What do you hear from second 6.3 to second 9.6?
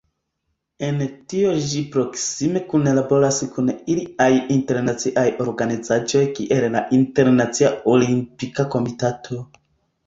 kiel la Internacia Olimpika Komitato.